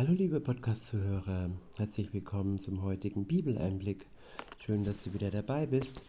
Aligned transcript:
Hallo 0.00 0.14
liebe 0.14 0.40
Podcast-Zuhörer, 0.40 1.50
herzlich 1.76 2.14
willkommen 2.14 2.58
zum 2.58 2.82
heutigen 2.82 3.26
Bibeleinblick. 3.26 4.06
Schön, 4.56 4.82
dass 4.82 5.02
du 5.02 5.12
wieder 5.12 5.30
dabei 5.30 5.66
bist. 5.66 6.00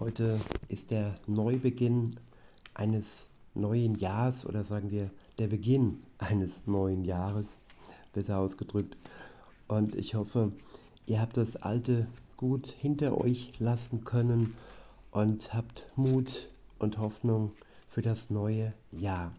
Heute 0.00 0.40
ist 0.68 0.90
der 0.90 1.16
Neubeginn 1.26 2.16
eines 2.72 3.26
neuen 3.52 3.96
Jahres 3.96 4.46
oder 4.46 4.64
sagen 4.64 4.90
wir 4.90 5.10
der 5.38 5.48
Beginn 5.48 6.02
eines 6.16 6.48
neuen 6.64 7.04
Jahres, 7.04 7.58
besser 8.14 8.38
ausgedrückt. 8.38 8.98
Und 9.68 9.94
ich 9.96 10.14
hoffe, 10.14 10.50
ihr 11.04 11.20
habt 11.20 11.36
das 11.36 11.56
Alte 11.56 12.06
gut 12.38 12.68
hinter 12.68 13.20
euch 13.20 13.50
lassen 13.58 14.04
können 14.04 14.54
und 15.10 15.52
habt 15.52 15.84
Mut 15.94 16.48
und 16.78 16.96
Hoffnung 16.96 17.52
für 17.86 18.00
das 18.00 18.30
neue 18.30 18.72
Jahr. 18.92 19.34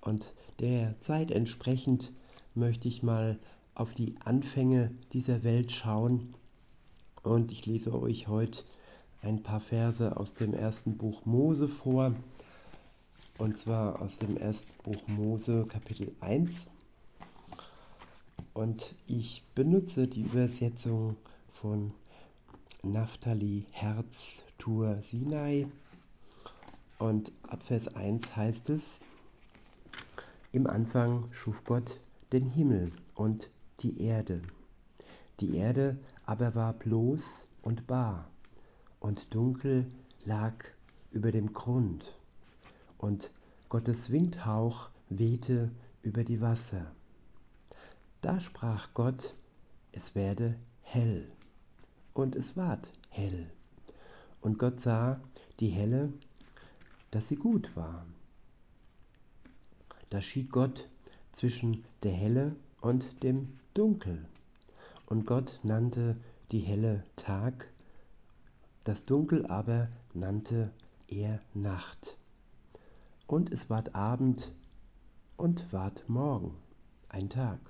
Und 0.00 0.34
der 0.58 1.00
Zeit 1.00 1.30
entsprechend 1.30 2.10
möchte 2.54 2.88
ich 2.88 3.02
mal 3.02 3.38
auf 3.74 3.94
die 3.94 4.14
Anfänge 4.24 4.90
dieser 5.12 5.42
Welt 5.42 5.72
schauen. 5.72 6.34
Und 7.22 7.52
ich 7.52 7.66
lese 7.66 7.92
euch 7.94 8.28
heute 8.28 8.64
ein 9.22 9.42
paar 9.42 9.60
Verse 9.60 10.16
aus 10.16 10.34
dem 10.34 10.52
ersten 10.52 10.96
Buch 10.96 11.24
Mose 11.24 11.68
vor. 11.68 12.14
Und 13.38 13.58
zwar 13.58 14.02
aus 14.02 14.18
dem 14.18 14.36
ersten 14.36 14.70
Buch 14.82 15.06
Mose 15.06 15.66
Kapitel 15.68 16.14
1. 16.20 16.68
Und 18.52 18.94
ich 19.06 19.42
benutze 19.54 20.06
die 20.06 20.22
Übersetzung 20.22 21.16
von 21.52 21.92
Naphtali 22.82 23.64
Herz 23.70 24.42
Tour 24.58 25.00
Sinai. 25.00 25.66
Und 26.98 27.32
ab 27.48 27.62
Vers 27.62 27.94
1 27.96 28.36
heißt 28.36 28.68
es, 28.70 29.00
im 30.52 30.66
Anfang 30.66 31.28
schuf 31.32 31.64
Gott 31.64 31.98
den 32.32 32.46
Himmel 32.46 32.92
und 33.14 33.50
die 33.80 34.00
Erde. 34.00 34.42
Die 35.40 35.56
Erde 35.56 35.98
aber 36.24 36.54
war 36.54 36.72
bloß 36.72 37.46
und 37.62 37.86
bar, 37.86 38.30
und 39.00 39.34
dunkel 39.34 39.90
lag 40.24 40.64
über 41.10 41.30
dem 41.30 41.52
Grund, 41.52 42.16
und 42.98 43.30
Gottes 43.68 44.10
Windhauch 44.10 44.90
wehte 45.08 45.70
über 46.02 46.24
die 46.24 46.40
Wasser. 46.40 46.94
Da 48.20 48.40
sprach 48.40 48.94
Gott, 48.94 49.34
es 49.92 50.14
werde 50.14 50.58
hell, 50.80 51.30
und 52.14 52.36
es 52.36 52.56
ward 52.56 52.90
hell. 53.10 53.50
Und 54.40 54.58
Gott 54.58 54.80
sah 54.80 55.20
die 55.60 55.68
Helle, 55.68 56.12
dass 57.10 57.28
sie 57.28 57.36
gut 57.36 57.76
war. 57.76 58.06
Da 60.10 60.20
schied 60.20 60.50
Gott 60.50 60.88
zwischen 61.32 61.84
der 62.02 62.12
Helle 62.12 62.56
und 62.80 63.22
dem 63.22 63.58
Dunkel. 63.74 64.26
Und 65.06 65.26
Gott 65.26 65.60
nannte 65.62 66.16
die 66.52 66.60
Helle 66.60 67.04
Tag, 67.16 67.70
das 68.84 69.04
Dunkel 69.04 69.46
aber 69.46 69.88
nannte 70.14 70.72
er 71.08 71.40
Nacht. 71.54 72.16
Und 73.26 73.50
es 73.50 73.70
ward 73.70 73.94
Abend 73.94 74.52
und 75.36 75.72
ward 75.72 76.08
Morgen, 76.08 76.56
ein 77.08 77.28
Tag. 77.28 77.60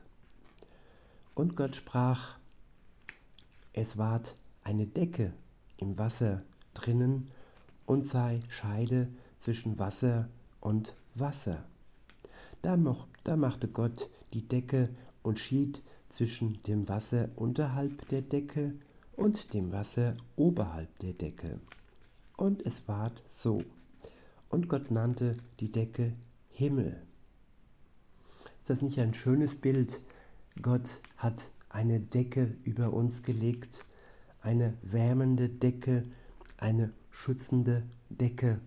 Und 1.35 1.57
Gott 1.57 1.77
sprach, 1.77 2.39
es 3.73 3.97
ward 3.97 4.35
eine 4.65 4.87
Decke 4.87 5.33
im 5.77 5.97
Wasser 5.99 6.43
drinnen 6.75 7.29
und 7.87 8.07
sei 8.07 8.41
Scheide 8.49 9.09
zwischen 9.39 9.79
Wasser 9.79 10.29
und 10.61 10.95
Wasser. 11.15 11.65
Da, 12.63 12.77
moch, 12.77 13.09
da 13.25 13.37
machte 13.37 13.69
Gott 13.69 14.09
die 14.33 14.47
Decke 14.47 14.89
und 15.23 15.39
schied 15.39 15.83
zwischen 16.09 16.63
dem 16.65 16.89
Wasser 16.89 17.29
unterhalb 17.37 18.09
der 18.09 18.23
Decke 18.23 18.75
und 19.17 19.55
dem 19.55 19.73
Wasser 19.73 20.15
oberhalb 20.37 20.99
der 20.99 21.13
Decke. 21.13 21.61
Und 22.37 22.65
es 22.67 22.87
ward 22.89 23.23
so. 23.29 23.63
Und 24.49 24.69
Gott 24.69 24.91
nannte 24.91 25.37
die 25.61 25.71
Decke 25.71 26.13
Himmel. 26.51 27.01
Ist 28.59 28.71
das 28.71 28.83
nicht 28.83 28.99
ein 28.99 29.15
schönes 29.15 29.55
Bild? 29.55 30.01
Gott 30.61 31.01
hat 31.17 31.51
eine 31.69 32.01
Decke 32.01 32.57
über 32.65 32.93
uns 32.93 33.23
gelegt, 33.23 33.85
eine 34.41 34.75
wärmende 34.83 35.49
Decke, 35.49 36.03
eine 36.59 36.93
schützende 37.11 37.85
Decke. 38.11 38.61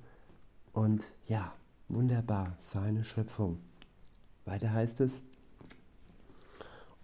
Und 0.73 1.13
ja, 1.27 1.53
wunderbar, 1.87 2.57
seine 2.61 3.03
Schöpfung. 3.03 3.59
Weiter 4.45 4.71
heißt 4.71 5.01
es, 5.01 5.23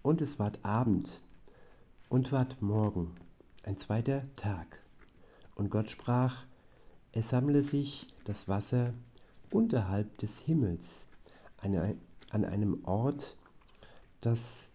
und 0.02 0.20
es 0.20 0.38
ward 0.38 0.64
Abend 0.64 1.22
und 2.08 2.32
ward 2.32 2.62
Morgen, 2.62 3.14
ein 3.64 3.78
zweiter 3.78 4.24
Tag. 4.36 4.80
Und 5.54 5.70
Gott 5.70 5.90
sprach, 5.90 6.44
es 7.12 7.28
sammle 7.28 7.62
sich 7.62 8.08
das 8.24 8.48
Wasser 8.48 8.94
unterhalb 9.50 10.18
des 10.18 10.38
Himmels 10.38 11.06
an 11.58 12.44
einem 12.44 12.84
Ort, 12.84 13.36
das 14.20 14.68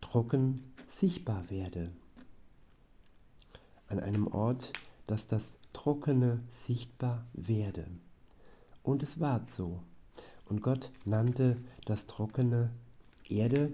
trocken 0.00 0.64
sichtbar 0.86 1.48
werde. 1.50 1.92
An 3.88 4.00
einem 4.00 4.26
Ort, 4.26 4.72
dass 5.06 5.26
das 5.26 5.58
Trockene 5.72 6.40
sichtbar 6.48 7.26
werde. 7.32 7.86
Und 8.82 9.02
es 9.02 9.20
ward 9.20 9.50
so. 9.50 9.82
Und 10.50 10.62
Gott 10.62 10.90
nannte 11.04 11.56
das 11.86 12.08
trockene 12.08 12.72
Erde, 13.28 13.72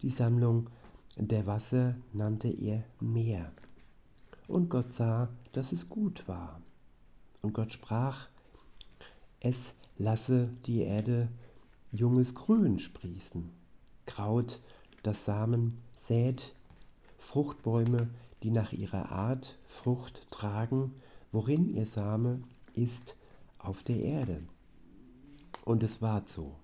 die 0.00 0.08
Sammlung 0.08 0.70
der 1.16 1.46
Wasser 1.46 1.94
nannte 2.14 2.48
er 2.48 2.84
Meer. 3.00 3.52
Und 4.48 4.70
Gott 4.70 4.94
sah, 4.94 5.28
dass 5.52 5.72
es 5.72 5.90
gut 5.90 6.26
war. 6.26 6.62
Und 7.42 7.52
Gott 7.52 7.70
sprach, 7.70 8.28
es 9.40 9.74
lasse 9.98 10.48
die 10.64 10.80
Erde 10.80 11.28
junges 11.92 12.34
Grün 12.34 12.78
sprießen, 12.78 13.50
Kraut, 14.06 14.60
das 15.02 15.26
Samen 15.26 15.82
sät, 15.98 16.54
Fruchtbäume, 17.18 18.08
die 18.42 18.50
nach 18.50 18.72
ihrer 18.72 19.12
Art 19.12 19.58
Frucht 19.66 20.30
tragen, 20.30 20.94
worin 21.30 21.68
ihr 21.68 21.84
Same 21.84 22.42
ist 22.72 23.16
auf 23.58 23.82
der 23.82 24.00
Erde. 24.00 24.40
Und 25.64 25.82
es 25.82 26.02
ward 26.02 26.28
so. 26.28 26.56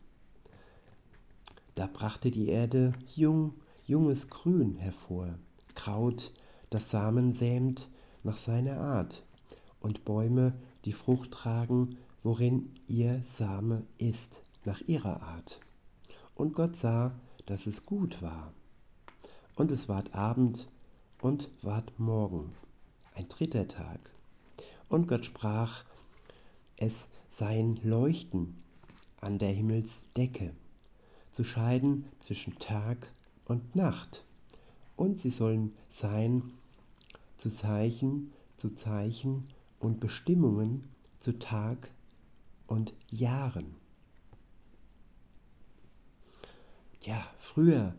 Da 1.74 1.86
brachte 1.86 2.30
die 2.30 2.48
Erde 2.48 2.92
jung, 3.14 3.54
junges 3.86 4.28
Grün 4.28 4.76
hervor, 4.76 5.38
Kraut, 5.74 6.34
das 6.68 6.90
Samen 6.90 7.32
sämt 7.32 7.88
nach 8.22 8.36
seiner 8.36 8.78
Art, 8.78 9.24
und 9.80 10.04
Bäume, 10.04 10.52
die 10.84 10.92
Frucht 10.92 11.30
tragen, 11.30 11.96
worin 12.22 12.74
ihr 12.86 13.22
Same 13.24 13.86
ist, 13.96 14.42
nach 14.66 14.82
ihrer 14.82 15.22
Art. 15.22 15.60
Und 16.34 16.52
Gott 16.52 16.76
sah, 16.76 17.18
dass 17.46 17.66
es 17.66 17.86
gut 17.86 18.20
war. 18.20 18.52
Und 19.56 19.70
es 19.70 19.88
ward 19.88 20.14
Abend 20.14 20.68
und 21.22 21.50
ward 21.62 21.98
Morgen, 21.98 22.52
ein 23.14 23.28
dritter 23.28 23.66
Tag. 23.66 24.10
Und 24.90 25.08
Gott 25.08 25.24
sprach, 25.24 25.84
es 26.76 27.08
seien 27.30 27.80
Leuchten 27.82 28.62
an 29.20 29.38
der 29.38 29.52
Himmelsdecke, 29.52 30.52
zu 31.32 31.44
scheiden 31.44 32.06
zwischen 32.20 32.58
Tag 32.58 33.12
und 33.44 33.76
Nacht. 33.76 34.24
Und 34.96 35.18
sie 35.18 35.30
sollen 35.30 35.72
sein 35.88 36.52
zu 37.36 37.50
Zeichen, 37.50 38.32
zu 38.56 38.74
Zeichen 38.74 39.48
und 39.78 40.00
Bestimmungen 40.00 40.84
zu 41.20 41.38
Tag 41.38 41.90
und 42.66 42.94
Jahren. 43.10 43.76
Ja, 47.02 47.26
früher, 47.38 47.94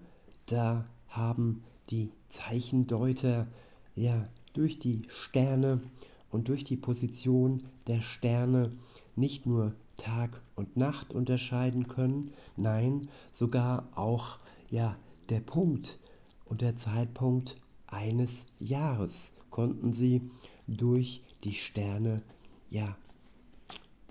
da 0.45 0.85
haben 1.07 1.63
die 1.89 2.11
Zeichendeuter 2.29 3.47
ja 3.95 4.27
durch 4.53 4.79
die 4.79 5.03
Sterne 5.07 5.81
und 6.29 6.47
durch 6.47 6.63
die 6.63 6.77
Position 6.77 7.63
der 7.87 8.01
Sterne 8.01 8.71
nicht 9.15 9.45
nur 9.45 9.73
Tag 10.01 10.41
und 10.55 10.77
Nacht 10.77 11.13
unterscheiden 11.13 11.87
können. 11.87 12.31
Nein, 12.57 13.09
sogar 13.35 13.87
auch 13.95 14.39
ja, 14.69 14.97
der 15.29 15.41
Punkt 15.41 15.99
und 16.45 16.61
der 16.61 16.75
Zeitpunkt 16.75 17.57
eines 17.85 18.47
Jahres 18.59 19.31
konnten 19.51 19.93
sie 19.93 20.21
durch 20.65 21.21
die 21.43 21.53
Sterne 21.53 22.23
ja 22.69 22.97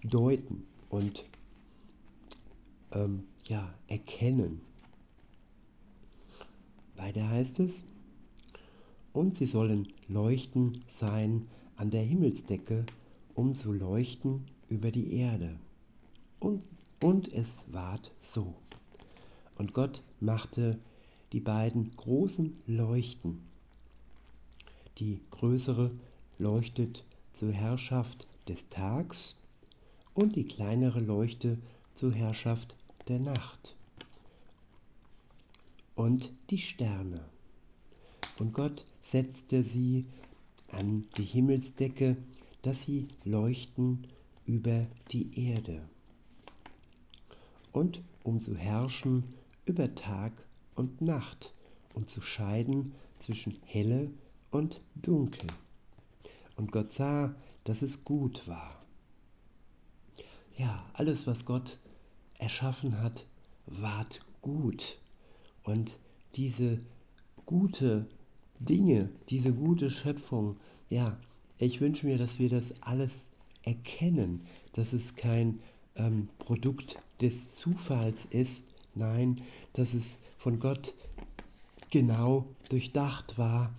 deuten 0.05 0.65
und 0.89 1.25
ähm, 2.93 3.25
ja 3.49 3.75
erkennen. 3.89 4.61
Weiter 6.97 7.29
heißt 7.29 7.61
es, 7.61 7.83
und 9.13 9.37
sie 9.37 9.47
sollen 9.47 9.89
leuchten 10.07 10.85
sein 10.87 11.49
an 11.77 11.91
der 11.91 12.03
Himmelsdecke, 12.03 12.87
um 13.35 13.55
zu 13.55 13.73
leuchten 13.73 14.47
über 14.69 14.91
die 14.91 15.15
Erde. 15.15 15.59
Und, 16.41 16.63
und 17.03 17.33
es 17.33 17.65
ward 17.71 18.11
so. 18.19 18.55
Und 19.57 19.75
Gott 19.75 20.03
machte 20.21 20.79
die 21.33 21.41
beiden 21.41 21.95
großen 21.97 22.59
Leuchten. 22.67 23.43
Die 24.99 25.21
größere 25.31 25.91
leuchtet 26.39 27.05
zur 27.35 27.53
Herrschaft 27.53 28.27
des 28.49 28.69
Tags 28.69 29.37
und 30.15 30.35
die 30.35 30.45
kleinere 30.45 31.01
Leuchte 31.01 31.59
zur 31.95 32.13
Herrschaft 32.13 32.75
der 33.09 33.19
Nacht. 33.19 33.77
Und 35.95 36.33
die 36.49 36.59
Sterne. 36.59 37.25
Und 38.39 38.55
Gott 38.55 38.87
setzte 39.03 39.63
sie 39.63 40.07
an 40.73 41.07
die 41.19 41.25
Himmelsdecke, 41.25 42.17
dass 42.63 42.83
sie 42.83 43.09
leuchten 43.25 44.07
über 44.47 44.87
die 45.11 45.49
Erde. 45.49 45.83
Und 47.73 48.03
um 48.23 48.41
zu 48.41 48.57
herrschen 48.57 49.25
über 49.65 49.95
Tag 49.95 50.33
und 50.75 51.01
Nacht 51.01 51.55
und 51.95 52.11
zu 52.11 52.21
scheiden 52.21 52.93
zwischen 53.19 53.55
helle 53.65 54.11
und 54.51 54.81
dunkel. 54.95 55.49
Und 56.57 56.73
Gott 56.73 56.93
sah, 56.93 57.35
dass 57.65 57.83
es 57.83 58.05
gut 58.05 58.47
war. 58.49 58.85
Ja, 60.57 60.85
alles, 60.93 61.27
was 61.27 61.45
Gott 61.45 61.79
erschaffen 62.39 63.01
hat, 63.01 63.27
ward 63.67 64.21
gut. 64.43 64.99
Und 65.63 65.99
diese 66.35 66.81
gute 67.47 68.07
Dinge, 68.59 69.11
diese 69.29 69.53
gute 69.53 69.91
Schöpfung, 69.91 70.57
ja, 70.89 71.19
ich 71.59 71.81
wünsche 71.81 72.07
mir, 72.07 72.19
dass 72.19 72.39
wir 72.39 72.49
das 72.49 72.83
alles 72.83 73.31
erkennen, 73.63 74.43
dass 74.73 74.93
es 74.93 75.15
kein 75.17 75.61
ähm, 75.97 76.29
Produkt 76.39 76.97
des 77.21 77.55
Zufalls 77.57 78.25
ist, 78.27 78.67
nein, 78.95 79.43
dass 79.73 79.95
es 79.95 80.19
von 80.39 80.59
Gott 80.59 80.95
genau 81.91 82.47
durchdacht 82.69 83.39
war 83.39 83.75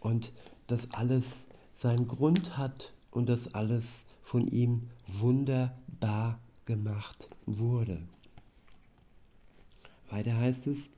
und 0.00 0.32
dass 0.66 0.90
alles 0.92 1.46
seinen 1.74 2.08
Grund 2.08 2.56
hat 2.56 2.92
und 3.10 3.28
dass 3.28 3.54
alles 3.54 4.04
von 4.22 4.46
ihm 4.48 4.88
wunderbar 5.06 6.38
gemacht 6.64 7.28
wurde. 7.46 8.02
Weiter 10.08 10.36
heißt 10.36 10.66
es, 10.66 10.90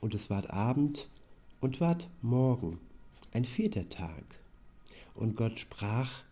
und 0.00 0.14
es 0.14 0.30
ward 0.30 0.50
Abend 0.50 1.08
und 1.60 1.80
ward 1.80 2.08
Morgen, 2.22 2.78
ein 3.32 3.44
vierter 3.44 3.88
Tag. 3.88 4.24
Und 5.14 5.36
Gott 5.36 5.58
sprach, 5.58 6.22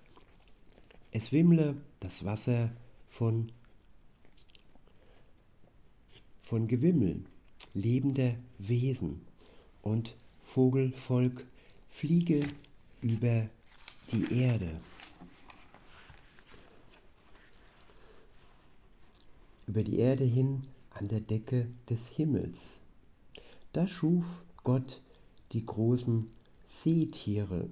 es 1.10 1.32
wimmle 1.32 1.76
das 2.00 2.24
Wasser 2.24 2.70
von, 3.10 3.52
von 6.48 6.66
Gewimmel 6.66 7.26
lebender 7.74 8.34
Wesen 8.56 9.20
und 9.82 10.16
Vogelvolk 10.42 11.46
fliege 11.90 12.40
über 13.02 13.50
die 14.10 14.32
Erde. 14.32 14.80
Über 19.66 19.84
die 19.84 19.98
Erde 19.98 20.24
hin 20.24 20.62
an 20.88 21.08
der 21.08 21.20
Decke 21.20 21.68
des 21.90 22.08
Himmels. 22.08 22.80
Da 23.74 23.86
schuf 23.86 24.42
Gott 24.64 25.02
die 25.52 25.66
großen 25.66 26.30
Seetiere 26.64 27.68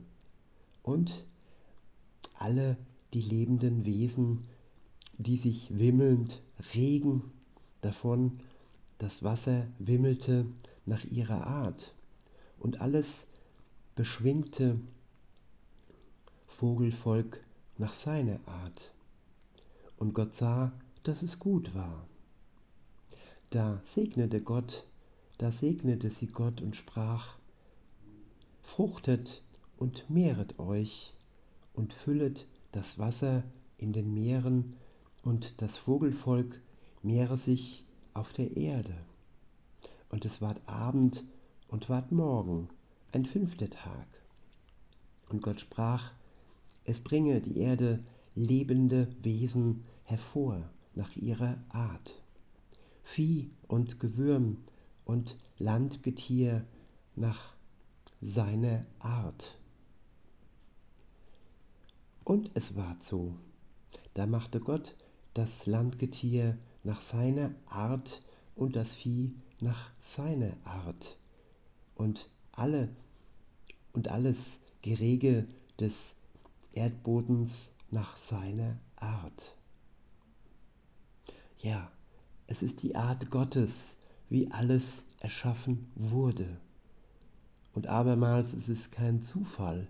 und 0.83 1.25
alle 2.35 2.77
die 3.15 3.23
lebenden 3.23 3.87
Wesen, 3.87 4.45
die 5.17 5.39
sich 5.39 5.67
wimmelnd 5.71 6.43
regen 6.75 7.23
davon, 7.81 8.39
das 8.99 9.23
Wasser 9.23 9.67
wimmelte 9.79 10.47
nach 10.85 11.05
ihrer 11.05 11.47
Art 11.47 11.95
und 12.59 12.81
alles 12.81 13.27
beschwingte 13.95 14.79
Vogelvolk 16.47 17.41
nach 17.79 17.93
seiner 17.93 18.39
Art. 18.47 18.93
Und 19.99 20.15
Gott 20.15 20.35
sah, 20.35 20.73
dass 21.03 21.23
es 21.23 21.39
gut 21.39 21.75
war. 21.75 22.07
Da 23.51 23.81
segnete 23.85 24.41
Gott, 24.41 24.87
da 25.39 25.53
segnete 25.53 26.11
sie 26.11 26.27
Gott 26.27 26.61
und 26.61 26.77
sprach, 26.77 27.37
Fruchtet 28.63 29.43
und 29.77 30.11
mehret 30.11 30.59
euch 30.59 31.13
und 31.75 31.93
füllet 31.93 32.47
das 32.73 32.99
Wasser 32.99 33.45
in 33.79 33.93
den 33.93 34.13
Meeren 34.13 34.75
und 35.23 35.61
das 35.63 35.77
Vogelvolk 35.77 36.61
mehre 37.03 37.37
sich 37.37 37.86
auf 38.17 38.33
der 38.33 38.57
Erde. 38.57 38.95
Und 40.09 40.25
es 40.25 40.41
ward 40.41 40.61
Abend 40.67 41.25
und 41.69 41.89
ward 41.89 42.13
Morgen, 42.13 42.69
ein 43.13 43.25
fünfter 43.25 43.69
Tag. 43.69 44.07
Und 45.29 45.43
Gott 45.43 45.61
sprach, 45.61 46.13
es 46.85 47.01
bringe 47.01 47.41
die 47.41 47.59
Erde 47.59 48.01
lebende 48.35 49.09
Wesen 49.23 49.85
hervor 50.05 50.71
nach 50.95 51.15
ihrer 51.17 51.59
Art. 51.69 52.15
Vieh 53.03 53.51
und 53.69 54.01
Gewürm 54.01 54.59
und 55.05 55.37
Landgetier 55.59 56.67
nach 57.17 57.55
seiner 58.21 58.87
Art. 58.99 59.59
Und 62.25 62.51
es 62.55 62.77
ward 62.77 63.05
so. 63.05 63.35
Da 64.15 64.27
machte 64.27 64.61
Gott 64.61 64.97
das 65.35 65.67
Landgetier 65.67 66.57
nach 66.87 67.01
seiner 67.01 67.53
Art 67.67 68.21
und 68.55 68.77
das 68.77 68.95
Vieh 68.95 69.35
nach 69.61 69.91
seiner 70.01 70.53
Art. 70.65 71.19
Und 71.97 72.31
alle 72.53 72.89
und 73.93 74.09
alles 74.09 74.61
Gerege 74.83 75.49
des 75.81 76.15
Erdbodens 76.73 77.73
nach 77.91 78.17
seiner 78.17 78.79
Art. 78.95 79.57
Ja, 81.59 81.91
es 82.47 82.63
ist 82.63 82.83
die 82.85 82.95
Art 82.95 83.31
Gottes, 83.33 83.97
wie 84.29 84.53
alles 84.53 85.03
erschaffen 85.19 85.91
wurde. 85.97 86.61
Und 87.73 87.89
abermals 87.89 88.53
es 88.53 88.69
ist 88.69 88.93
kein 88.93 89.21
Zufall 89.23 89.89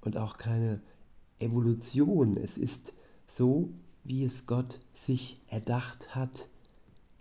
und 0.00 0.16
auch 0.16 0.38
keine 0.38 0.82
Evolution. 1.38 2.36
Es 2.36 2.58
ist 2.58 2.92
so, 3.28 3.70
wie 4.06 4.24
es 4.24 4.46
Gott 4.46 4.80
sich 4.94 5.36
erdacht 5.48 6.14
hat, 6.14 6.48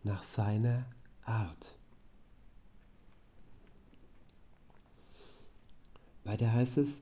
nach 0.03 0.23
seiner 0.23 0.85
Art. 1.23 1.75
Weiter 6.23 6.53
heißt 6.53 6.77
es, 6.77 7.01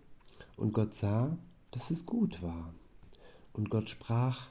und 0.55 0.73
Gott 0.73 0.95
sah, 0.95 1.37
dass 1.71 1.91
es 1.91 2.05
gut 2.05 2.41
war. 2.41 2.73
Und 3.51 3.69
Gott 3.69 3.89
sprach, 3.89 4.49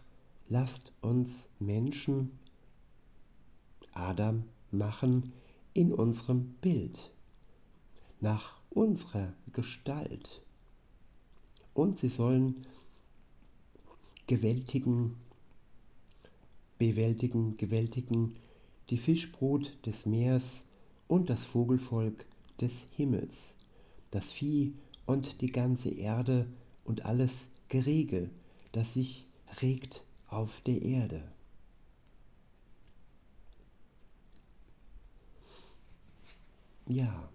lasst 0.49 0.92
uns 1.00 1.49
Menschen, 1.59 2.38
Adam, 3.92 4.45
machen 4.71 5.33
in 5.73 5.92
unserem 5.92 6.54
Bild, 6.61 7.11
nach 8.21 8.61
unserer 8.71 9.33
Gestalt. 9.52 10.42
Und 11.75 11.99
sie 11.99 12.09
sollen 12.09 12.66
gewältigen, 14.33 15.17
bewältigen, 16.79 17.55
gewältigen 17.59 18.35
die 18.89 18.97
Fischbrut 18.97 19.77
des 19.85 20.07
Meers 20.07 20.65
und 21.07 21.29
das 21.29 21.45
Vogelvolk 21.45 22.25
des 22.59 22.87
Himmels, 22.97 23.55
das 24.11 24.33
Vieh 24.33 24.73
und 25.05 25.43
die 25.43 25.53
ganze 25.53 25.91
Erde 25.91 26.47
und 26.85 27.05
alles 27.05 27.51
Gerege, 27.69 28.31
das 28.73 28.95
sich 28.95 29.27
regt 29.61 30.03
auf 30.29 30.62
der 30.62 30.81
Erde. 30.81 31.23
Ja, 36.89 37.29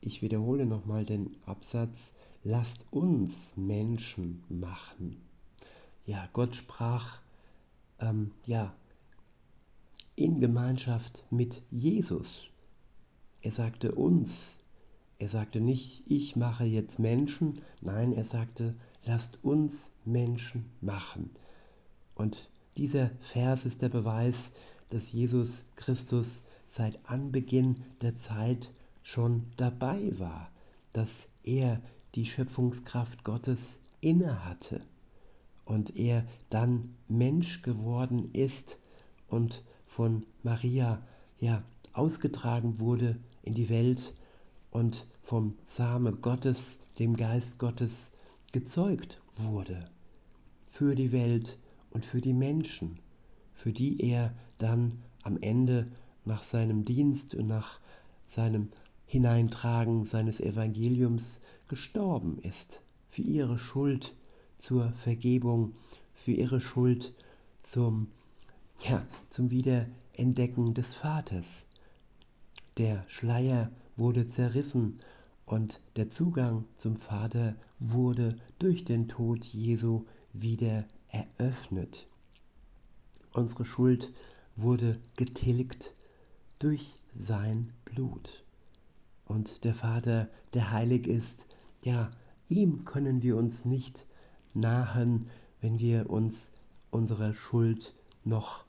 ich 0.00 0.20
wiederhole 0.20 0.66
nochmal 0.66 1.04
den 1.04 1.36
Absatz, 1.46 2.10
lasst 2.42 2.84
uns 2.90 3.52
Menschen 3.54 4.42
machen. 4.48 5.27
Ja, 6.08 6.26
Gott 6.32 6.54
sprach, 6.54 7.18
ähm, 8.00 8.30
ja, 8.46 8.74
in 10.16 10.40
Gemeinschaft 10.40 11.22
mit 11.28 11.60
Jesus. 11.70 12.48
Er 13.42 13.52
sagte 13.52 13.94
uns, 13.94 14.56
er 15.18 15.28
sagte 15.28 15.60
nicht, 15.60 16.04
ich 16.06 16.34
mache 16.34 16.64
jetzt 16.64 16.98
Menschen, 16.98 17.60
nein, 17.82 18.14
er 18.14 18.24
sagte, 18.24 18.74
lasst 19.04 19.44
uns 19.44 19.90
Menschen 20.06 20.70
machen. 20.80 21.28
Und 22.14 22.48
dieser 22.78 23.10
Vers 23.20 23.66
ist 23.66 23.82
der 23.82 23.90
Beweis, 23.90 24.52
dass 24.88 25.12
Jesus 25.12 25.64
Christus 25.76 26.42
seit 26.66 27.06
Anbeginn 27.10 27.84
der 28.00 28.16
Zeit 28.16 28.70
schon 29.02 29.44
dabei 29.58 30.18
war, 30.18 30.50
dass 30.94 31.28
er 31.42 31.82
die 32.14 32.24
Schöpfungskraft 32.24 33.24
Gottes 33.24 33.78
innehatte 34.00 34.80
und 35.68 35.96
er 35.96 36.26
dann 36.48 36.94
Mensch 37.08 37.60
geworden 37.60 38.30
ist 38.32 38.80
und 39.28 39.62
von 39.84 40.24
Maria 40.42 41.02
ja 41.38 41.62
ausgetragen 41.92 42.78
wurde 42.78 43.18
in 43.42 43.52
die 43.54 43.68
Welt 43.68 44.14
und 44.70 45.06
vom 45.20 45.58
Same 45.66 46.12
Gottes, 46.12 46.78
dem 46.98 47.16
Geist 47.16 47.58
Gottes, 47.58 48.12
gezeugt 48.50 49.20
wurde. 49.36 49.90
Für 50.70 50.94
die 50.94 51.12
Welt 51.12 51.58
und 51.90 52.06
für 52.06 52.22
die 52.22 52.32
Menschen, 52.32 52.98
für 53.52 53.72
die 53.72 54.00
er 54.00 54.34
dann 54.56 55.02
am 55.22 55.36
Ende 55.36 55.88
nach 56.24 56.44
seinem 56.44 56.86
Dienst 56.86 57.34
und 57.34 57.46
nach 57.46 57.78
seinem 58.26 58.70
Hineintragen 59.04 60.06
seines 60.06 60.40
Evangeliums 60.40 61.40
gestorben 61.66 62.38
ist, 62.38 62.80
für 63.10 63.22
ihre 63.22 63.58
Schuld 63.58 64.14
zur 64.58 64.92
Vergebung, 64.92 65.74
für 66.14 66.32
ihre 66.32 66.60
Schuld 66.60 67.14
zum, 67.62 68.08
ja, 68.84 69.06
zum 69.30 69.50
Wiederentdecken 69.50 70.74
des 70.74 70.94
Vaters. 70.94 71.66
Der 72.76 73.04
Schleier 73.08 73.70
wurde 73.96 74.28
zerrissen 74.28 74.98
und 75.46 75.80
der 75.96 76.10
Zugang 76.10 76.64
zum 76.76 76.96
Vater 76.96 77.56
wurde 77.78 78.36
durch 78.58 78.84
den 78.84 79.08
Tod 79.08 79.44
Jesu 79.44 80.04
wieder 80.32 80.86
eröffnet. 81.08 82.06
Unsere 83.32 83.64
Schuld 83.64 84.12
wurde 84.56 85.00
getilgt 85.16 85.94
durch 86.58 86.94
sein 87.14 87.72
Blut. 87.84 88.44
Und 89.24 89.64
der 89.64 89.74
Vater, 89.74 90.28
der 90.54 90.70
heilig 90.72 91.06
ist, 91.06 91.46
ja, 91.84 92.10
ihm 92.48 92.84
können 92.84 93.22
wir 93.22 93.36
uns 93.36 93.64
nicht 93.64 94.06
nahen, 94.60 95.26
wenn 95.60 95.78
wir 95.78 96.10
uns 96.10 96.52
unserer 96.90 97.34
Schuld 97.34 97.94
noch 98.24 98.64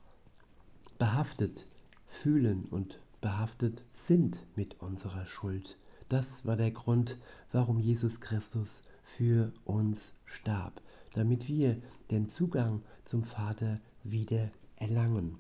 behaftet 0.98 1.68
fühlen 2.08 2.66
und 2.66 3.00
behaftet 3.22 3.84
sind 3.94 4.46
mit 4.56 4.82
unserer 4.82 5.26
Schuld. 5.26 5.78
Das 6.10 6.46
war 6.46 6.56
der 6.56 6.72
Grund, 6.72 7.18
warum 7.52 7.80
Jesus 7.80 8.20
Christus 8.20 8.82
für 9.04 9.54
uns 9.66 10.14
starb, 10.26 10.82
damit 11.14 11.48
wir 11.48 11.82
den 12.10 12.30
Zugang 12.30 12.82
zum 13.06 13.24
Vater 13.24 13.80
wieder 14.04 14.50
erlangen. 14.76 15.38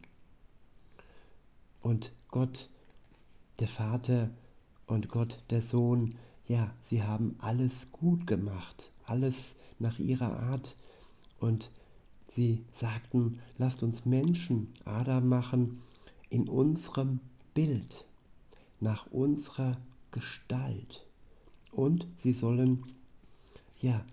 Und 1.81 2.11
Gott, 2.27 2.69
der 3.59 3.67
Vater 3.67 4.29
und 4.85 5.09
Gott, 5.09 5.43
der 5.49 5.61
Sohn, 5.61 6.17
ja, 6.47 6.73
sie 6.81 7.03
haben 7.03 7.35
alles 7.39 7.91
gut 7.91 8.27
gemacht, 8.27 8.91
alles 9.05 9.55
nach 9.79 9.99
ihrer 9.99 10.39
Art. 10.39 10.75
Und 11.39 11.71
sie 12.27 12.63
sagten, 12.71 13.39
lasst 13.57 13.83
uns 13.83 14.05
Menschen, 14.05 14.73
Adam 14.85 15.27
machen, 15.27 15.81
in 16.29 16.47
unserem 16.47 17.19
Bild, 17.53 18.05
nach 18.79 19.07
unserer 19.07 19.77
Gestalt. 20.11 21.05
Und 21.71 22.07
sie 22.17 22.33
sollen 22.33 22.83
ja 23.79 24.05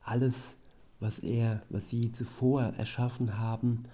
alles, 0.00 0.56
was 1.00 1.18
er, 1.18 1.62
was 1.68 1.90
sie 1.90 2.12
zuvor 2.12 2.62
erschaffen 2.62 3.38
haben, 3.38 3.84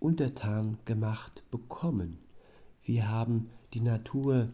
untertan 0.00 0.78
gemacht 0.84 1.42
bekommen. 1.50 2.18
Wir 2.84 3.08
haben 3.08 3.50
die 3.74 3.80
Natur, 3.80 4.48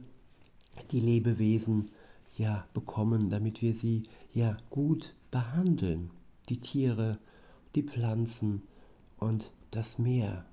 die 0.90 1.00
Lebewesen 1.00 1.90
ja 2.36 2.66
bekommen, 2.74 3.30
damit 3.30 3.62
wir 3.62 3.74
sie 3.74 4.04
ja 4.34 4.56
gut 4.68 5.14
behandeln. 5.30 6.10
Die 6.48 6.60
Tiere, 6.60 7.18
die 7.74 7.84
Pflanzen 7.84 8.62
und 9.18 9.50
das 9.70 9.98
Meer. 9.98 10.44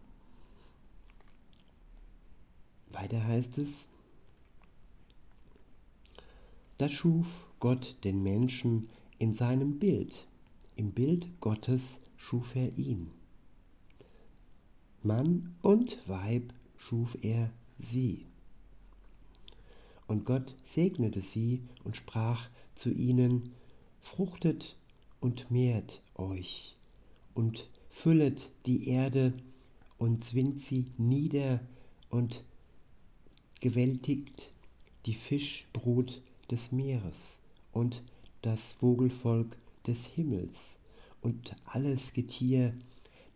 Weiter 2.92 3.24
heißt 3.26 3.58
es, 3.58 3.90
da 6.78 6.88
schuf 6.90 7.48
Gott 7.60 7.98
den 8.04 8.24
Menschen 8.24 8.90
in 9.20 9.34
seinem 9.34 9.78
Bild. 9.80 10.28
Im 10.76 10.92
Bild 10.92 11.28
Gottes 11.42 12.00
schuf 12.16 12.56
er 12.56 12.78
ihn. 12.78 13.12
Mann 15.04 15.56
und 15.62 16.08
Weib 16.08 16.54
schuf 16.78 17.18
er 17.22 17.52
sie. 17.78 18.26
Und 20.08 20.26
Gott 20.26 20.56
segnete 20.64 21.22
sie 21.22 21.62
und 21.84 21.96
sprach 21.96 22.50
zu 22.76 22.90
ihnen, 22.90 23.52
Fruchtet 24.02 24.76
und 25.20 25.50
mehrt 25.50 26.02
euch 26.16 26.76
und 27.34 27.70
füllet 27.90 28.52
die 28.66 28.90
Erde 28.90 29.34
und 29.98 30.24
zwingt 30.24 30.62
sie 30.62 30.92
nieder 30.98 31.62
und 32.10 32.44
gewältigt 33.62 34.52
die 35.06 35.14
Fischbrut 35.14 36.22
des 36.50 36.72
Meeres 36.72 37.40
und 37.72 38.04
das 38.42 38.74
Vogelvolk 38.74 39.58
des 39.86 40.06
Himmels 40.06 40.78
und 41.22 41.56
alles 41.66 42.14
Getier, 42.14 42.74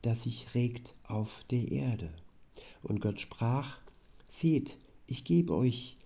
das 0.02 0.24
sich 0.24 0.54
regt 0.56 0.96
auf 1.04 1.44
der 1.50 1.72
Erde. 1.72 2.10
Und 2.84 3.02
Gott 3.02 3.22
sprach, 3.22 3.78
seht, 4.30 4.78
ich 5.08 5.24
gebe 5.24 5.56
euch 5.56 5.98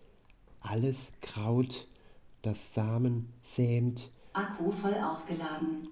alles 0.61 1.11
Kraut, 1.21 1.87
das 2.41 2.73
Samen 2.73 3.29
sämt. 3.41 4.11
Akku 4.33 4.71
voll 4.71 4.95
aufgeladen. 4.95 5.89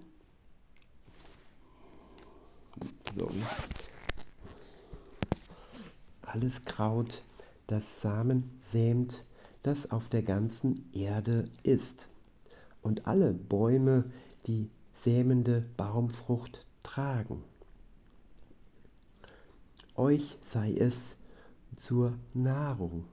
So. 3.15 3.29
Alles 6.22 6.65
Kraut, 6.65 7.24
das 7.67 8.01
Samen 8.01 8.60
sämt 8.62 9.24
das 9.67 9.91
auf 9.91 10.08
der 10.08 10.24
ganzen 10.24 10.89
Erde 10.94 11.50
ist. 11.63 12.08
Und 12.82 13.06
alle 13.06 13.34
Bäume, 13.34 14.06
die 14.46 14.70
sämende 14.94 15.65
Baumfrucht 15.75 16.65
tragen. 16.84 17.44
Euch 19.96 20.38
sei 20.41 20.74
es 20.74 21.17
zur 21.75 22.13
Nahrung. 22.34 23.03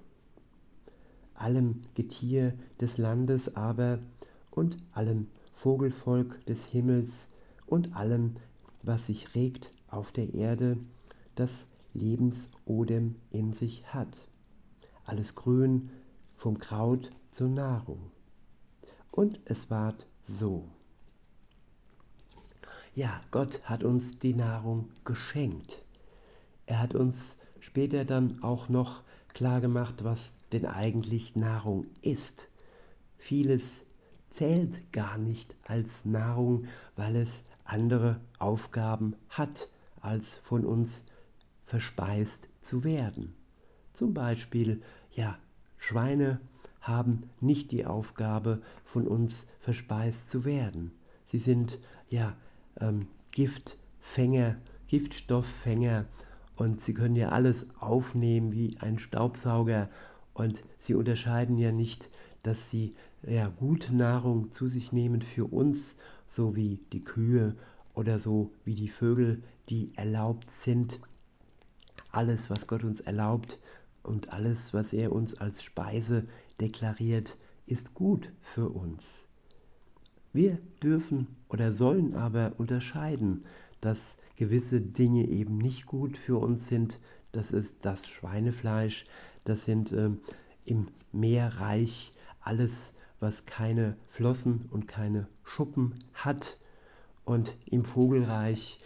Allem 1.34 1.82
Getier 1.94 2.54
des 2.80 2.98
Landes 2.98 3.56
aber 3.56 3.98
und 4.54 4.78
allem 4.92 5.28
Vogelvolk 5.52 6.44
des 6.46 6.64
Himmels 6.66 7.28
und 7.66 7.96
allem, 7.96 8.36
was 8.82 9.06
sich 9.06 9.34
regt 9.34 9.72
auf 9.88 10.12
der 10.12 10.34
Erde, 10.34 10.78
das 11.34 11.66
Lebensodem 11.92 13.16
in 13.30 13.52
sich 13.52 13.92
hat. 13.92 14.28
Alles 15.04 15.34
Grün 15.34 15.90
vom 16.34 16.58
Kraut 16.58 17.10
zur 17.30 17.48
Nahrung. 17.48 18.10
Und 19.10 19.40
es 19.44 19.70
ward 19.70 20.06
so. 20.22 20.68
Ja, 22.94 23.20
Gott 23.30 23.62
hat 23.64 23.82
uns 23.84 24.18
die 24.18 24.34
Nahrung 24.34 24.90
geschenkt. 25.04 25.84
Er 26.66 26.80
hat 26.80 26.94
uns 26.94 27.36
später 27.60 28.04
dann 28.04 28.42
auch 28.42 28.68
noch 28.68 29.02
klar 29.32 29.60
gemacht, 29.60 30.04
was 30.04 30.34
denn 30.52 30.66
eigentlich 30.66 31.34
Nahrung 31.34 31.86
ist. 32.02 32.48
Vieles 33.16 33.84
zählt 34.34 34.92
gar 34.92 35.16
nicht 35.16 35.56
als 35.64 36.04
Nahrung, 36.04 36.66
weil 36.96 37.14
es 37.14 37.44
andere 37.62 38.20
Aufgaben 38.40 39.14
hat, 39.28 39.70
als 40.00 40.38
von 40.38 40.64
uns 40.64 41.04
verspeist 41.64 42.48
zu 42.60 42.82
werden. 42.82 43.36
Zum 43.92 44.12
Beispiel, 44.12 44.82
ja, 45.12 45.38
Schweine 45.76 46.40
haben 46.80 47.30
nicht 47.40 47.70
die 47.70 47.86
Aufgabe, 47.86 48.60
von 48.82 49.06
uns 49.06 49.46
verspeist 49.60 50.28
zu 50.30 50.44
werden. 50.44 50.90
Sie 51.24 51.38
sind 51.38 51.78
ja 52.08 52.36
ähm, 52.80 53.06
Giftfänger, 53.30 54.56
Giftstofffänger 54.88 56.06
und 56.56 56.80
sie 56.80 56.92
können 56.92 57.16
ja 57.16 57.28
alles 57.28 57.66
aufnehmen 57.78 58.52
wie 58.52 58.76
ein 58.80 58.98
Staubsauger 58.98 59.88
und 60.34 60.64
sie 60.76 60.94
unterscheiden 60.94 61.56
ja 61.56 61.70
nicht, 61.70 62.10
dass 62.42 62.68
sie 62.68 62.94
ja 63.26 63.48
gute 63.48 63.94
Nahrung 63.94 64.52
zu 64.52 64.68
sich 64.68 64.92
nehmen 64.92 65.22
für 65.22 65.46
uns, 65.46 65.96
so 66.26 66.56
wie 66.56 66.80
die 66.92 67.04
Kühe 67.04 67.56
oder 67.94 68.18
so 68.18 68.52
wie 68.64 68.74
die 68.74 68.88
Vögel, 68.88 69.42
die 69.68 69.92
erlaubt 69.96 70.50
sind. 70.50 71.00
Alles, 72.10 72.50
was 72.50 72.66
Gott 72.66 72.84
uns 72.84 73.00
erlaubt, 73.00 73.58
und 74.04 74.32
alles, 74.32 74.72
was 74.72 74.92
er 74.92 75.12
uns 75.12 75.34
als 75.34 75.62
Speise 75.62 76.26
deklariert, 76.60 77.36
ist 77.66 77.94
gut 77.94 78.30
für 78.40 78.68
uns. 78.68 79.26
Wir 80.32 80.58
dürfen 80.82 81.28
oder 81.48 81.72
sollen 81.72 82.14
aber 82.14 82.52
unterscheiden, 82.58 83.44
dass 83.80 84.16
gewisse 84.36 84.80
Dinge 84.80 85.28
eben 85.28 85.58
nicht 85.58 85.86
gut 85.86 86.16
für 86.16 86.38
uns 86.38 86.68
sind. 86.68 87.00
Das 87.32 87.50
ist 87.50 87.84
das 87.84 88.06
Schweinefleisch, 88.06 89.06
das 89.44 89.64
sind 89.64 89.92
äh, 89.92 90.10
im 90.64 90.88
Meerreich 91.12 92.12
alles, 92.40 92.93
was 93.24 93.46
keine 93.46 93.96
Flossen 94.06 94.68
und 94.70 94.86
keine 94.86 95.26
Schuppen 95.44 96.04
hat. 96.12 96.58
Und 97.24 97.56
im 97.64 97.86
Vogelreich 97.86 98.80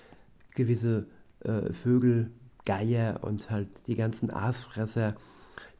gewisse 0.54 1.08
äh, 1.40 1.72
Vögel, 1.72 2.30
Geier 2.64 3.24
und 3.24 3.50
halt 3.50 3.88
die 3.88 3.96
ganzen 3.96 4.30
Aasfresser, 4.30 5.16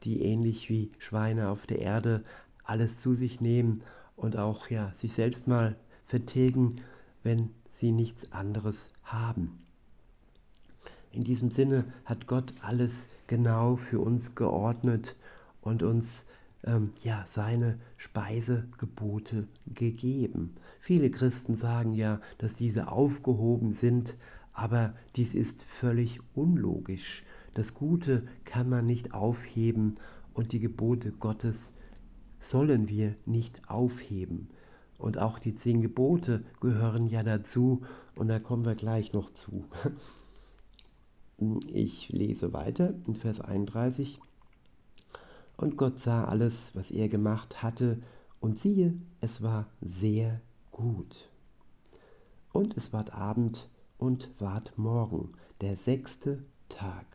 die 0.03 0.23
ähnlich 0.23 0.69
wie 0.69 0.91
Schweine 0.97 1.49
auf 1.49 1.67
der 1.67 1.79
Erde 1.79 2.23
alles 2.65 2.99
zu 2.99 3.15
sich 3.15 3.39
nehmen 3.39 3.81
und 4.15 4.35
auch 4.35 4.69
ja 4.69 4.91
sich 4.93 5.13
selbst 5.13 5.47
mal 5.47 5.77
vertilgen, 6.05 6.81
wenn 7.23 7.51
sie 7.71 7.91
nichts 7.91 8.31
anderes 8.33 8.89
haben. 9.03 9.63
In 11.11 11.23
diesem 11.23 11.49
Sinne 11.51 11.85
hat 12.03 12.27
Gott 12.27 12.53
alles 12.61 13.07
genau 13.27 13.77
für 13.77 13.99
uns 13.99 14.35
geordnet 14.35 15.15
und 15.61 15.81
uns 15.83 16.25
ähm, 16.63 16.91
ja 17.03 17.23
seine 17.27 17.79
Speisegebote 17.97 19.47
gegeben. 19.67 20.55
Viele 20.79 21.09
Christen 21.11 21.55
sagen 21.55 21.93
ja, 21.93 22.21
dass 22.37 22.55
diese 22.55 22.91
aufgehoben 22.91 23.73
sind, 23.73 24.15
aber 24.53 24.93
dies 25.15 25.33
ist 25.33 25.63
völlig 25.63 26.19
unlogisch. 26.33 27.23
Das 27.53 27.73
Gute 27.73 28.25
kann 28.45 28.69
man 28.69 28.85
nicht 28.85 29.13
aufheben 29.13 29.97
und 30.33 30.51
die 30.51 30.59
Gebote 30.59 31.11
Gottes 31.11 31.73
sollen 32.39 32.87
wir 32.87 33.15
nicht 33.25 33.69
aufheben. 33.69 34.49
Und 34.97 35.17
auch 35.17 35.39
die 35.39 35.55
zehn 35.55 35.81
Gebote 35.81 36.43
gehören 36.59 37.07
ja 37.07 37.23
dazu 37.23 37.81
und 38.15 38.27
da 38.27 38.39
kommen 38.39 38.65
wir 38.65 38.75
gleich 38.75 39.13
noch 39.13 39.29
zu. 39.31 39.65
Ich 41.67 42.09
lese 42.09 42.51
weiter 42.51 42.93
in 43.07 43.15
Vers 43.15 43.39
31. 43.39 44.19
Und 45.59 45.75
Gott 45.75 45.99
sah 45.99 46.23
alles, 46.23 46.71
was 46.73 46.89
er 46.89 47.09
gemacht 47.09 47.61
hatte, 47.61 48.01
und 48.39 48.57
siehe, 48.57 48.93
es 49.19 49.41
war 49.41 49.67
sehr 49.81 50.39
gut. 50.71 51.29
Und 52.53 52.77
es 52.77 52.93
ward 52.93 53.13
Abend 53.13 53.69
und 53.97 54.29
ward 54.39 54.77
Morgen, 54.77 55.31
der 55.59 55.75
sechste 55.75 56.45
Tag. 56.69 57.05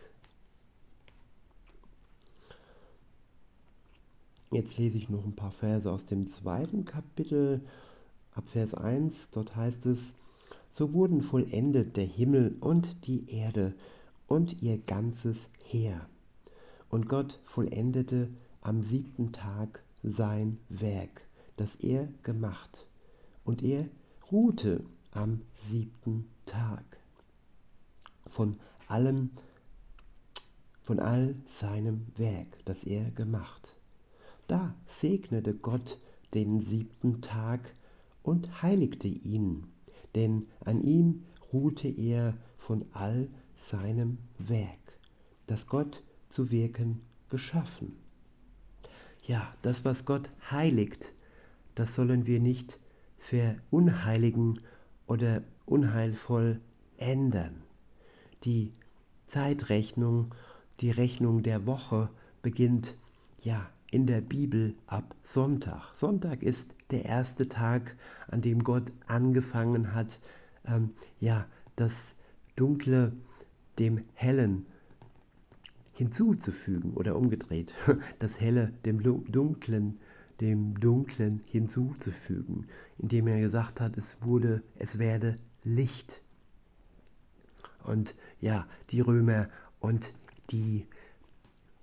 Jetzt 4.50 4.76
lese 4.76 4.98
ich 4.98 5.08
noch 5.08 5.24
ein 5.24 5.34
paar 5.34 5.50
Verse 5.50 5.90
aus 5.90 6.04
dem 6.04 6.28
zweiten 6.28 6.84
Kapitel, 6.84 7.62
ab 8.34 8.46
Vers 8.50 8.74
1. 8.74 9.30
Dort 9.30 9.56
heißt 9.56 9.86
es, 9.86 10.12
so 10.70 10.92
wurden 10.92 11.22
vollendet 11.22 11.96
der 11.96 12.04
Himmel 12.04 12.56
und 12.60 13.06
die 13.06 13.34
Erde 13.34 13.74
und 14.26 14.60
ihr 14.60 14.76
ganzes 14.76 15.48
Heer. 15.64 16.06
Und 16.94 17.08
Gott 17.08 17.40
vollendete 17.44 18.28
am 18.60 18.80
siebten 18.80 19.32
Tag 19.32 19.82
sein 20.04 20.60
Werk, 20.68 21.22
das 21.56 21.74
er 21.74 22.06
gemacht. 22.22 22.86
Und 23.44 23.64
er 23.64 23.88
ruhte 24.30 24.84
am 25.10 25.40
siebten 25.56 26.30
Tag 26.46 26.84
von 28.28 28.60
allem, 28.86 29.30
von 30.84 31.00
all 31.00 31.34
seinem 31.48 32.06
Werk, 32.14 32.64
das 32.64 32.84
er 32.84 33.10
gemacht. 33.10 33.74
Da 34.46 34.76
segnete 34.86 35.52
Gott 35.52 35.98
den 36.32 36.60
siebten 36.60 37.22
Tag 37.22 37.74
und 38.22 38.62
heiligte 38.62 39.08
ihn, 39.08 39.66
denn 40.14 40.46
an 40.60 40.80
ihm 40.80 41.24
ruhte 41.52 41.88
er 41.88 42.36
von 42.56 42.84
all 42.92 43.28
seinem 43.56 44.18
Werk, 44.38 45.00
das 45.48 45.66
Gott 45.66 46.00
zu 46.34 46.50
wirken 46.50 47.00
geschaffen. 47.30 47.92
Ja, 49.22 49.54
das, 49.62 49.84
was 49.84 50.04
Gott 50.04 50.28
heiligt, 50.50 51.12
das 51.76 51.94
sollen 51.94 52.26
wir 52.26 52.40
nicht 52.40 52.80
verunheiligen 53.18 54.60
oder 55.06 55.44
unheilvoll 55.64 56.60
ändern. 56.96 57.62
Die 58.42 58.72
Zeitrechnung, 59.28 60.34
die 60.80 60.90
Rechnung 60.90 61.44
der 61.44 61.66
Woche 61.66 62.10
beginnt 62.42 62.96
ja 63.38 63.70
in 63.92 64.08
der 64.08 64.20
Bibel 64.20 64.74
ab 64.88 65.14
Sonntag. 65.22 65.96
Sonntag 65.96 66.42
ist 66.42 66.74
der 66.90 67.04
erste 67.04 67.48
Tag, 67.48 67.96
an 68.26 68.40
dem 68.40 68.64
Gott 68.64 68.90
angefangen 69.06 69.94
hat, 69.94 70.18
ähm, 70.66 70.90
ja, 71.20 71.46
das 71.76 72.16
Dunkle 72.56 73.12
dem 73.78 74.02
Hellen 74.14 74.66
hinzuzufügen 75.94 76.92
oder 76.94 77.16
umgedreht, 77.16 77.72
das 78.18 78.40
Helle 78.40 78.72
dem 78.84 79.02
Dunklen, 79.02 79.98
dem 80.40 80.78
Dunklen 80.78 81.42
hinzuzufügen, 81.46 82.66
indem 82.98 83.28
er 83.28 83.40
gesagt 83.40 83.80
hat, 83.80 83.96
es 83.96 84.16
wurde, 84.20 84.62
es 84.76 84.98
werde 84.98 85.36
Licht. 85.62 86.22
Und 87.84 88.14
ja, 88.40 88.66
die 88.90 89.00
Römer 89.00 89.48
und 89.80 90.12
die 90.50 90.86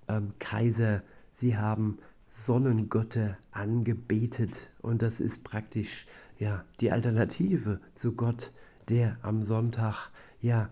ähm, 0.08 0.32
Kaiser, 0.38 1.02
sie 1.34 1.56
haben 1.56 1.98
Sonnengötter 2.28 3.36
angebetet 3.50 4.70
und 4.80 5.02
das 5.02 5.20
ist 5.20 5.44
praktisch 5.44 6.06
ja 6.38 6.64
die 6.80 6.90
Alternative 6.90 7.80
zu 7.94 8.12
Gott, 8.12 8.52
der 8.88 9.18
am 9.22 9.42
Sonntag 9.42 10.10
ja 10.40 10.70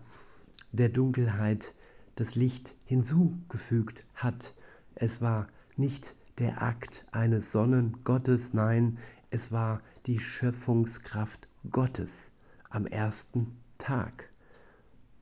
der 0.71 0.89
Dunkelheit 0.89 1.73
das 2.15 2.35
Licht 2.35 2.75
hinzugefügt 2.85 4.03
hat. 4.15 4.53
Es 4.95 5.21
war 5.21 5.47
nicht 5.77 6.15
der 6.39 6.61
Akt 6.61 7.05
eines 7.11 7.51
Sonnengottes, 7.51 8.53
nein, 8.53 8.97
es 9.29 9.51
war 9.51 9.81
die 10.05 10.19
Schöpfungskraft 10.19 11.47
Gottes 11.69 12.29
am 12.69 12.85
ersten 12.85 13.57
Tag. 13.77 14.29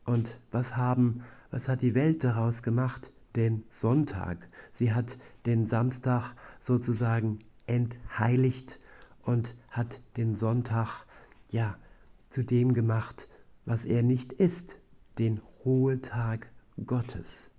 Und 0.06 0.40
was 0.52 0.76
haben, 0.76 1.24
was 1.52 1.68
hat 1.68 1.82
die 1.82 1.94
Welt 1.94 2.24
daraus 2.24 2.64
gemacht? 2.64 3.12
Den 3.36 3.64
Sonntag. 3.70 4.50
Sie 4.74 4.94
hat 4.94 5.18
den 5.46 5.68
Samstag 5.68 6.34
sozusagen 6.62 7.40
entheiligt 7.68 8.80
und 9.22 9.56
hat 9.70 10.02
den 10.18 10.36
Sonntag 10.36 11.06
ja 11.52 11.78
zu 12.30 12.44
dem 12.44 12.74
gemacht, 12.74 13.28
was 13.66 13.86
er 13.86 14.02
nicht 14.02 14.34
ist, 14.34 14.78
den 15.20 15.42
Ruhetag 15.64 16.48
Gottes. 16.86 17.50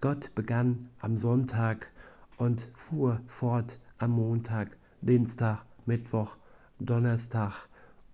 Gott 0.00 0.34
begann 0.34 0.90
am 1.00 1.16
Sonntag 1.16 1.90
und 2.36 2.68
fuhr 2.74 3.20
fort 3.26 3.78
am 3.98 4.12
Montag, 4.12 4.76
Dienstag, 5.00 5.64
Mittwoch, 5.86 6.36
Donnerstag 6.78 7.68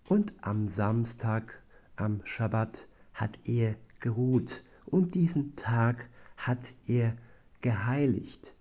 und 0.08 0.32
am 0.40 0.68
Samstag, 0.68 1.62
am 1.96 2.20
Schabbat, 2.24 2.86
hat 3.12 3.38
er 3.44 3.76
geruht 4.00 4.64
und 4.86 5.14
diesen 5.14 5.56
Tag 5.56 6.08
hat 6.36 6.72
er 6.86 7.14
geheiligt. 7.60 8.54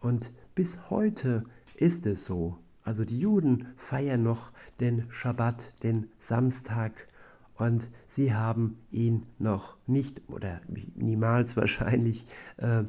Und 0.00 0.30
bis 0.54 0.90
heute 0.90 1.44
ist 1.74 2.06
es 2.06 2.24
so. 2.24 2.58
Also 2.84 3.04
die 3.04 3.20
Juden 3.20 3.68
feiern 3.76 4.22
noch 4.22 4.50
den 4.80 5.10
Schabbat, 5.10 5.72
den 5.82 6.10
Samstag 6.18 7.06
und 7.56 7.88
sie 8.08 8.34
haben 8.34 8.78
ihn 8.90 9.26
noch 9.38 9.76
nicht 9.86 10.20
oder 10.28 10.60
niemals 10.94 11.56
wahrscheinlich 11.56 12.26
äh, 12.56 12.84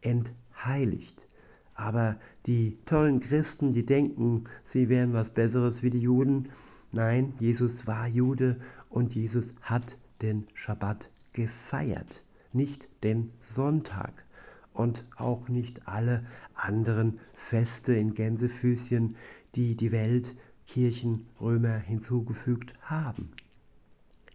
entheiligt. 0.00 1.26
Aber 1.74 2.16
die 2.46 2.76
tollen 2.86 3.20
Christen, 3.20 3.72
die 3.72 3.86
denken, 3.86 4.44
sie 4.64 4.88
wären 4.88 5.12
was 5.12 5.30
Besseres 5.30 5.82
wie 5.82 5.90
die 5.90 6.00
Juden. 6.00 6.48
Nein, 6.90 7.34
Jesus 7.38 7.86
war 7.86 8.08
Jude 8.08 8.56
und 8.88 9.14
Jesus 9.14 9.52
hat 9.62 9.96
den 10.22 10.46
Schabbat 10.54 11.08
gefeiert, 11.32 12.22
nicht 12.52 12.88
den 13.04 13.30
Sonntag 13.54 14.24
und 14.72 15.04
auch 15.16 15.48
nicht 15.48 15.86
alle 15.86 16.24
anderen 16.54 17.20
Feste 17.32 17.92
in 17.94 18.14
Gänsefüßchen, 18.14 19.16
die 19.54 19.76
die 19.76 19.92
Welt, 19.92 20.34
Kirchen, 20.66 21.26
Römer 21.40 21.78
hinzugefügt 21.78 22.74
haben. 22.82 23.30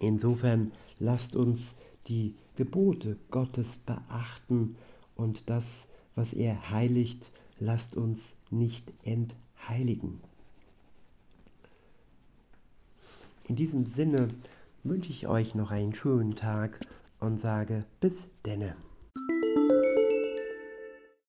Insofern 0.04 0.74
lasst 1.00 1.34
uns 1.34 1.76
die 2.08 2.36
Gebote 2.58 3.18
Gottes 3.32 3.78
beachten 3.78 4.76
und 5.16 5.50
das, 5.50 5.88
was 6.14 6.34
er 6.34 6.72
heiligt, 6.72 7.32
lasst 7.58 7.96
uns 7.96 8.36
nicht 8.52 8.94
entheiligen. 9.04 10.20
In 13.46 13.56
diesem 13.56 13.86
Sinne 13.86 14.30
wünsche 14.84 15.12
ich 15.12 15.28
euch 15.28 15.56
noch 15.56 15.72
einen 15.72 15.94
schönen 15.94 16.36
Tag 16.36 16.86
und 17.22 17.40
sage 17.40 17.86
bis 18.02 18.28
denne. 18.46 18.76